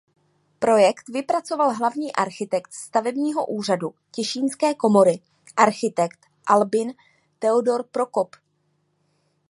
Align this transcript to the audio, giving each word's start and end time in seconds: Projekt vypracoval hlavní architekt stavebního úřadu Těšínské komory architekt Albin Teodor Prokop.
Projekt 0.59 1.07
vypracoval 1.09 1.73
hlavní 1.73 2.13
architekt 2.15 2.73
stavebního 2.73 3.45
úřadu 3.45 3.93
Těšínské 4.11 4.73
komory 4.73 5.19
architekt 5.57 6.19
Albin 6.47 6.93
Teodor 7.39 7.83
Prokop. 7.91 8.35